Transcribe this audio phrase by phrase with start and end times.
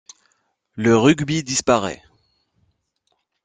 [0.73, 2.01] Le rugby disparaît.